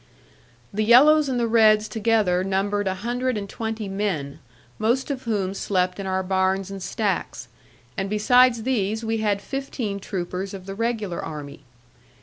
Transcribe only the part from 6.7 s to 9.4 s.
and stacks; and besides these we